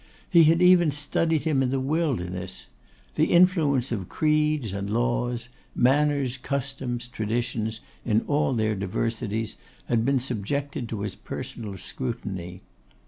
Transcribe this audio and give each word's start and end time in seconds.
He 0.27 0.45
had 0.45 0.63
even 0.63 0.89
studied 0.89 1.43
him 1.43 1.61
in 1.61 1.69
the 1.69 1.79
wilderness. 1.79 2.69
The 3.13 3.27
influence 3.31 3.91
of 3.91 4.09
creeds 4.09 4.73
and 4.73 4.89
laws, 4.89 5.49
manners, 5.75 6.37
customs, 6.37 7.05
traditions, 7.07 7.81
in 8.03 8.21
all 8.21 8.55
their 8.55 8.73
diversities, 8.73 9.57
had 9.85 10.03
been 10.03 10.19
subjected 10.19 10.89
to 10.89 11.01
his 11.01 11.13
personal 11.13 11.77
scrutiny. 11.77 12.61